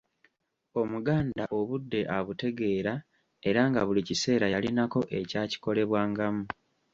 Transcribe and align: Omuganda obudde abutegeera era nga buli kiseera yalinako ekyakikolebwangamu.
Omuganda 0.81 1.43
obudde 1.59 2.01
abutegeera 2.17 2.93
era 3.49 3.61
nga 3.69 3.81
buli 3.87 4.01
kiseera 4.09 4.45
yalinako 4.53 4.99
ekyakikolebwangamu. 5.19 6.43